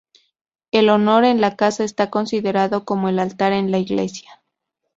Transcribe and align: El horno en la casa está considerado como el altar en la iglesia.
El 0.71 0.89
horno 0.89 1.23
en 1.23 1.41
la 1.41 1.55
casa 1.55 1.83
está 1.83 2.09
considerado 2.09 2.85
como 2.85 3.07
el 3.07 3.19
altar 3.19 3.53
en 3.53 3.69
la 3.69 3.77
iglesia. 3.77 4.41